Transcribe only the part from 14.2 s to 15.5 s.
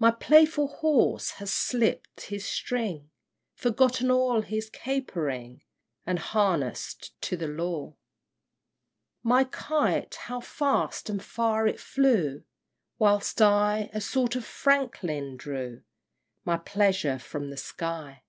of Franklin,